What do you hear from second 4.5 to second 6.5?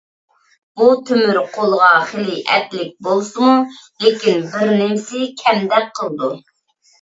بىرنېمىسى كەمدەك قىلىدۇ.